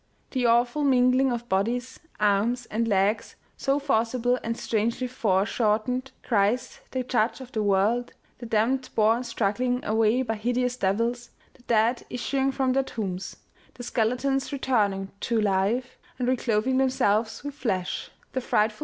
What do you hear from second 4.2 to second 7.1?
and strangely foreshortened; Christ, the